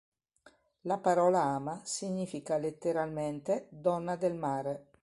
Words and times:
La 0.85 0.97
parola 0.97 1.43
ama 1.43 1.79
significa 1.83 2.57
letteralmente 2.57 3.67
“donna 3.69 4.15
del 4.15 4.33
mare”. 4.33 4.87